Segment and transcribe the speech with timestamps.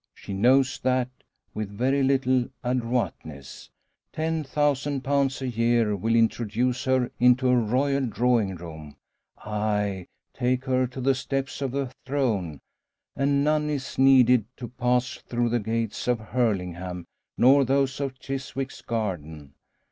[0.15, 1.09] She knows that,
[1.53, 3.69] with very little adroitness,
[4.13, 8.95] 10,000 pounds a year will introduce her into a Royal drawing room
[9.37, 12.57] aye, take her to the steps of a throne;
[13.15, 17.05] and none is needed to pass through the gates of Hurlingham
[17.37, 19.53] nor those of Chiswick's Garden.